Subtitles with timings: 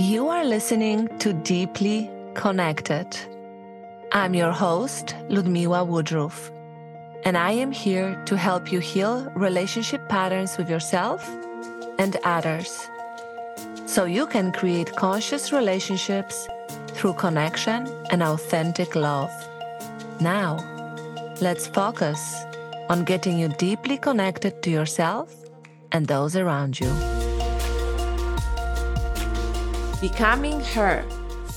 [0.00, 3.06] You are listening to Deeply Connected.
[4.12, 6.50] I'm your host, Ludmila Woodruff,
[7.26, 11.28] and I am here to help you heal relationship patterns with yourself
[11.98, 12.88] and others
[13.84, 16.48] so you can create conscious relationships
[16.94, 19.30] through connection and authentic love.
[20.18, 20.64] Now,
[21.42, 22.42] let's focus
[22.88, 25.30] on getting you deeply connected to yourself
[25.92, 27.09] and those around you.
[30.00, 31.02] Becoming her,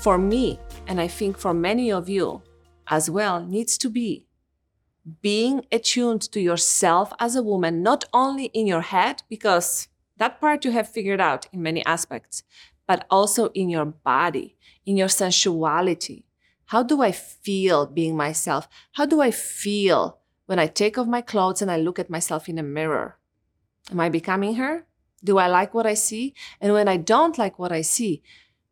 [0.02, 2.42] for me, and I think for many of you
[2.88, 4.28] as well, needs to be
[5.22, 9.88] being attuned to yourself as a woman, not only in your head, because
[10.18, 12.44] that part you have figured out in many aspects,
[12.86, 16.26] but also in your body, in your sensuality.
[16.66, 18.68] How do I feel being myself?
[18.94, 22.50] How do I feel when I take off my clothes and I look at myself
[22.50, 23.18] in a mirror?
[23.90, 24.86] Am I becoming her?
[25.24, 26.34] Do I like what I see?
[26.60, 28.22] And when I don't like what I see,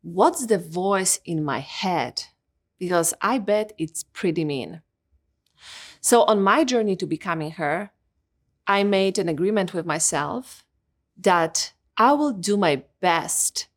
[0.02, 2.24] what's the voice in my head?
[2.78, 4.82] Because I bet it's pretty mean.
[6.00, 7.92] So, on my journey to becoming her,
[8.66, 10.64] I made an agreement with myself
[11.16, 13.68] that I will do my best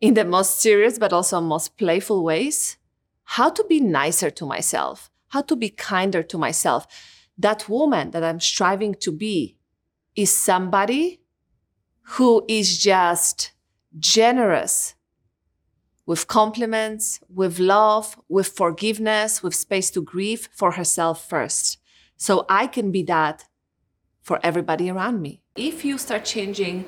[0.00, 2.76] in the most serious but also most playful ways
[3.24, 6.86] how to be nicer to myself, how to be kinder to myself.
[7.36, 9.56] That woman that I'm striving to be
[10.14, 11.20] is somebody
[12.04, 13.52] who is just
[13.98, 14.94] generous
[16.06, 21.78] with compliments, with love, with forgiveness, with space to grieve for herself first.
[22.16, 23.46] So I can be that
[24.22, 25.40] for everybody around me.
[25.56, 26.84] If you start changing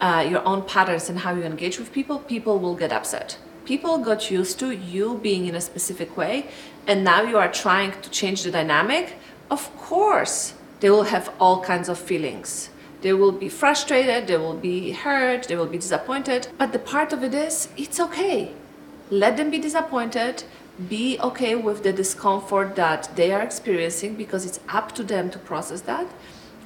[0.00, 3.38] uh, your own patterns and how you engage with people, people will get upset.
[3.64, 6.46] People got used to you being in a specific way,
[6.86, 9.16] and now you are trying to change the dynamic.
[9.50, 12.70] Of course, they will have all kinds of feelings
[13.04, 16.48] they will be frustrated, they will be hurt, they will be disappointed.
[16.56, 18.52] But the part of it is, it's okay.
[19.10, 20.44] Let them be disappointed.
[20.88, 25.38] Be okay with the discomfort that they are experiencing because it's up to them to
[25.38, 26.06] process that.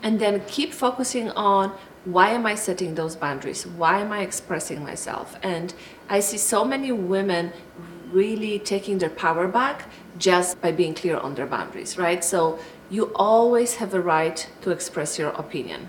[0.01, 1.73] And then keep focusing on
[2.05, 3.67] why am I setting those boundaries?
[3.67, 5.37] Why am I expressing myself?
[5.43, 5.75] And
[6.09, 7.53] I see so many women
[8.13, 12.23] really taking their power back just by being clear on their boundaries, right?
[12.23, 15.89] So you always have a right to express your opinion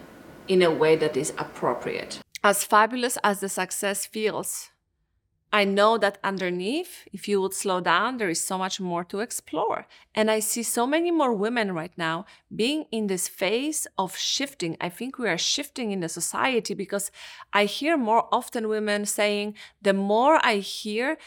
[0.49, 2.19] in a way that is appropriate.
[2.43, 4.71] As fabulous as the success feels,
[5.51, 9.19] I know that underneath, if you would slow down, there is so much more to
[9.19, 9.87] explore.
[10.13, 14.77] And I see so many more women right now being in this phase of shifting.
[14.79, 17.11] I think we are shifting in the society because
[17.51, 21.17] I hear more often women saying, the more I hear,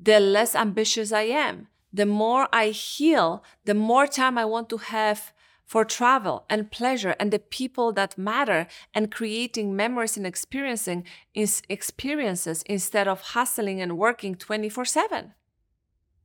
[0.00, 1.68] the less ambitious I am.
[1.92, 5.32] The more I heal, the more time I want to have
[5.68, 11.60] for travel and pleasure and the people that matter and creating memories and experiencing is
[11.68, 15.34] experiences instead of hustling and working 24/7.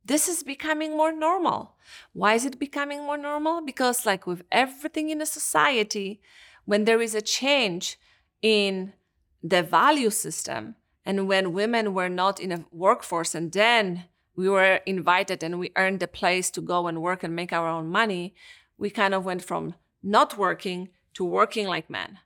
[0.05, 1.75] This is becoming more normal.
[2.13, 3.61] Why is it becoming more normal?
[3.61, 6.21] Because like with everything in a society,
[6.63, 7.99] when there is a change
[8.41, 8.93] in
[9.43, 10.75] the value system
[11.05, 14.05] and when women were not in a workforce and then
[14.35, 17.67] we were invited and we earned the place to go and work and make our
[17.67, 18.33] own money,
[18.83, 22.19] we kind of went from not working to working like men.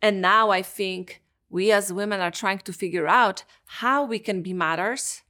[0.00, 3.44] And now I think we as women are trying to figure out
[3.80, 5.20] how we can be mothers,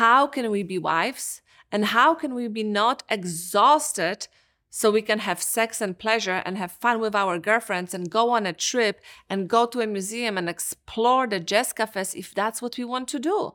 [0.00, 4.26] how can we be wives, and how can we be not exhausted
[4.68, 8.30] so we can have sex and pleasure and have fun with our girlfriends and go
[8.30, 12.60] on a trip and go to a museum and explore the jazz cafes if that's
[12.60, 13.54] what we want to do.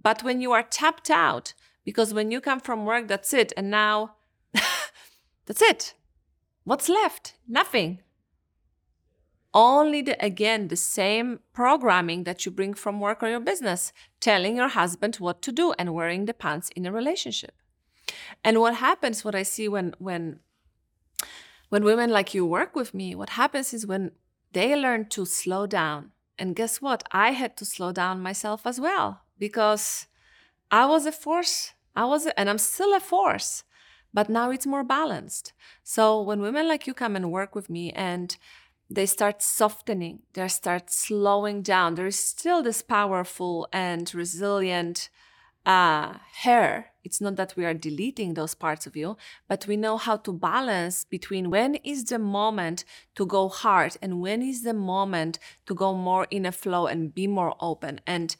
[0.00, 1.54] But when you are tapped out,
[1.84, 4.14] because when you come from work, that's it, and now
[5.48, 5.94] that's it.
[6.64, 7.34] What's left?
[7.48, 8.00] Nothing.
[9.54, 14.56] Only the, again the same programming that you bring from work or your business, telling
[14.56, 17.54] your husband what to do and wearing the pants in a relationship.
[18.44, 20.40] And what happens, what I see when when
[21.70, 24.12] when women like you work with me, what happens is when
[24.52, 26.12] they learn to slow down.
[26.38, 27.02] And guess what?
[27.10, 30.06] I had to slow down myself as well because
[30.70, 31.72] I was a force.
[31.96, 33.64] I was, a, and I'm still a force
[34.12, 35.52] but now it's more balanced.
[35.82, 38.36] So when women like you come and work with me and
[38.90, 45.10] they start softening, they start slowing down, there is still this powerful and resilient
[45.66, 46.92] uh, hair.
[47.04, 49.16] It's not that we are deleting those parts of you,
[49.48, 52.84] but we know how to balance between when is the moment
[53.14, 57.14] to go hard and when is the moment to go more in a flow and
[57.14, 58.36] be more open and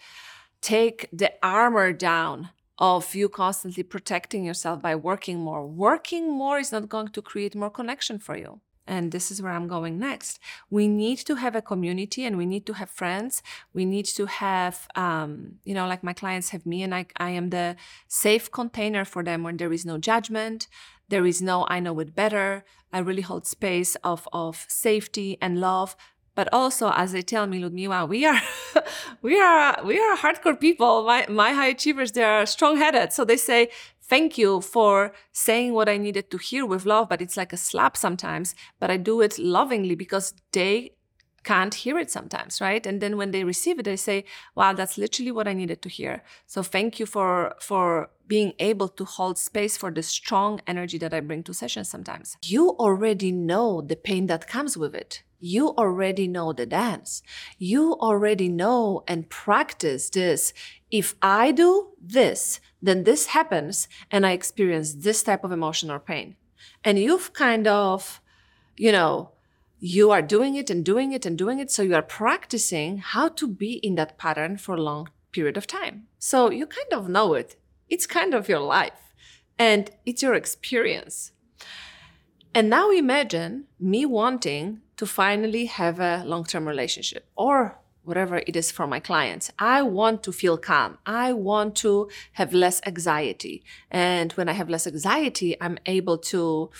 [0.60, 5.66] take the armor down of you constantly protecting yourself by working more.
[5.66, 8.60] Working more is not going to create more connection for you.
[8.88, 10.40] and this is where I'm going next.
[10.70, 13.42] We need to have a community and we need to have friends.
[13.74, 17.30] We need to have, um, you know, like my clients have me, and I, I
[17.30, 17.76] am the
[18.08, 20.66] safe container for them when there is no judgment.
[21.08, 22.64] There is no, I know it better.
[22.92, 25.94] I really hold space of, of safety and love.
[26.38, 28.40] But also, as they tell me, Ludmila, we are,
[29.22, 31.02] we are, we are hardcore people.
[31.02, 33.12] My, my high achievers, they are strong headed.
[33.12, 33.70] So they say,
[34.00, 37.56] thank you for saying what I needed to hear with love, but it's like a
[37.56, 38.54] slap sometimes.
[38.78, 40.92] But I do it lovingly because they
[41.42, 42.86] can't hear it sometimes, right?
[42.86, 44.24] And then when they receive it, they say,
[44.54, 48.88] "Wow, that's literally what I needed to hear." So thank you for for being able
[48.88, 52.36] to hold space for the strong energy that I bring to sessions sometimes.
[52.44, 55.22] You already know the pain that comes with it.
[55.40, 57.22] You already know the dance.
[57.58, 60.52] You already know and practice this.
[60.90, 66.00] If I do this, then this happens and I experience this type of emotion or
[66.00, 66.36] pain.
[66.84, 68.20] And you've kind of,
[68.76, 69.30] you know,
[69.80, 71.70] you are doing it and doing it and doing it.
[71.70, 75.66] So you are practicing how to be in that pattern for a long period of
[75.66, 76.08] time.
[76.18, 77.56] So you kind of know it.
[77.88, 79.14] It's kind of your life
[79.58, 81.32] and it's your experience.
[82.54, 88.56] And now imagine me wanting to finally have a long term relationship or whatever it
[88.56, 89.52] is for my clients.
[89.58, 90.96] I want to feel calm.
[91.04, 93.62] I want to have less anxiety.
[93.90, 96.70] And when I have less anxiety, I'm able to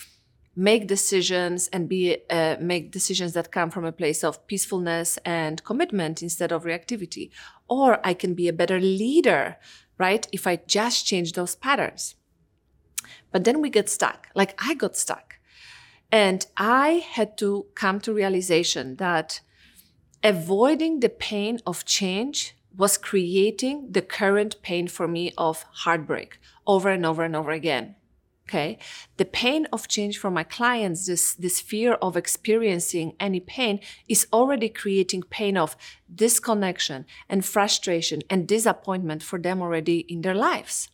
[0.55, 5.63] make decisions and be uh, make decisions that come from a place of peacefulness and
[5.63, 7.29] commitment instead of reactivity
[7.69, 9.55] or i can be a better leader
[9.97, 12.15] right if i just change those patterns
[13.31, 15.38] but then we get stuck like i got stuck
[16.11, 19.41] and i had to come to realization that
[20.23, 26.89] avoiding the pain of change was creating the current pain for me of heartbreak over
[26.89, 27.95] and over and over again.
[28.47, 28.79] Okay.
[29.17, 34.25] The pain of change for my clients, this, this fear of experiencing any pain is
[34.33, 35.75] already creating pain of
[36.13, 40.89] disconnection and frustration and disappointment for them already in their lives.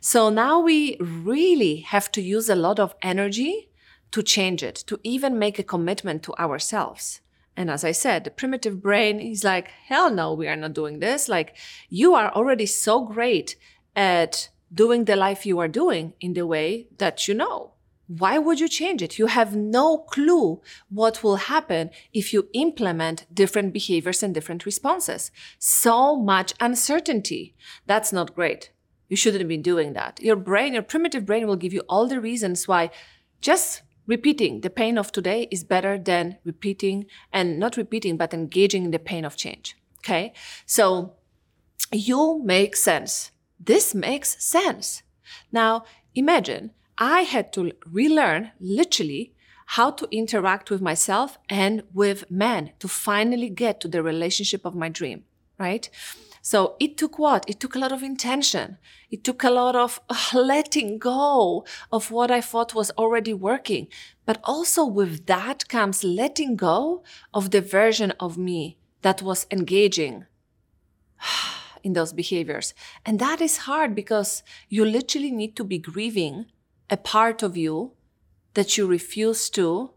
[0.00, 3.68] So now we really have to use a lot of energy
[4.12, 7.20] to change it, to even make a commitment to ourselves.
[7.56, 11.00] And as I said, the primitive brain is like, hell no, we are not doing
[11.00, 11.28] this.
[11.28, 11.56] Like,
[11.90, 13.56] you are already so great
[13.94, 17.72] at doing the life you are doing in the way that you know.
[18.06, 19.18] Why would you change it?
[19.18, 20.60] You have no clue
[20.90, 25.30] what will happen if you implement different behaviors and different responses.
[25.58, 27.54] So much uncertainty.
[27.86, 28.70] That's not great.
[29.08, 30.20] You shouldn't be doing that.
[30.22, 32.90] Your brain, your primitive brain will give you all the reasons why
[33.40, 38.84] just repeating the pain of today is better than repeating and not repeating, but engaging
[38.84, 39.76] in the pain of change.
[39.98, 40.32] Okay.
[40.66, 41.14] So
[41.92, 43.30] you make sense.
[43.58, 45.02] This makes sense.
[45.52, 45.84] Now
[46.14, 49.32] imagine I had to relearn literally
[49.66, 54.74] how to interact with myself and with men to finally get to the relationship of
[54.74, 55.24] my dream,
[55.58, 55.88] right?
[56.44, 57.48] So it took what?
[57.48, 58.78] It took a lot of intention.
[59.10, 63.86] It took a lot of uh, letting go of what I thought was already working.
[64.26, 70.26] But also with that comes letting go of the version of me that was engaging
[71.84, 72.74] in those behaviors.
[73.06, 76.46] And that is hard because you literally need to be grieving
[76.90, 77.92] a part of you
[78.54, 79.92] that you refuse to,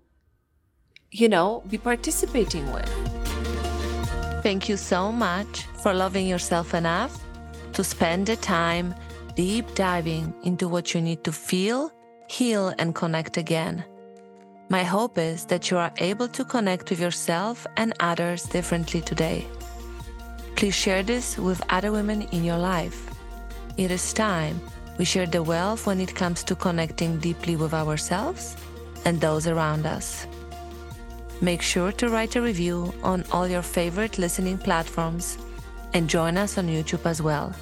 [1.09, 3.04] you know, be participating with.
[4.45, 7.19] Thank you so much for loving yourself enough
[7.73, 8.93] to spend the time
[9.33, 11.91] deep diving into what you need to feel,
[12.29, 13.83] heal, and connect again.
[14.69, 19.47] My hope is that you are able to connect with yourself and others differently today.
[20.55, 23.09] Please share this with other women in your life.
[23.77, 24.61] It is time
[24.99, 28.55] we share the wealth when it comes to connecting deeply with ourselves
[29.05, 30.27] and those around us.
[31.41, 35.37] Make sure to write a review on all your favorite listening platforms
[35.93, 37.53] and join us on YouTube as well.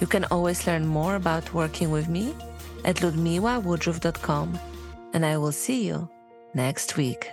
[0.00, 2.34] You can always learn more about working with me
[2.84, 4.58] at ludmilawoodruff.com,
[5.12, 6.08] and I will see you
[6.54, 7.28] next week.